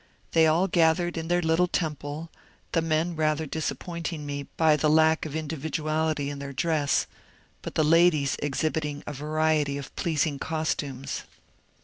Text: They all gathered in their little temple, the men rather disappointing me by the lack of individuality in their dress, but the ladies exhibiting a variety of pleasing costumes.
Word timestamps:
They 0.31 0.47
all 0.47 0.67
gathered 0.67 1.15
in 1.15 1.27
their 1.27 1.43
little 1.43 1.67
temple, 1.67 2.31
the 2.71 2.81
men 2.81 3.15
rather 3.15 3.45
disappointing 3.45 4.25
me 4.25 4.47
by 4.57 4.75
the 4.75 4.89
lack 4.89 5.27
of 5.27 5.35
individuality 5.35 6.31
in 6.31 6.39
their 6.39 6.53
dress, 6.53 7.05
but 7.61 7.75
the 7.75 7.83
ladies 7.83 8.35
exhibiting 8.39 9.03
a 9.05 9.13
variety 9.13 9.77
of 9.77 9.95
pleasing 9.95 10.39
costumes. 10.39 11.21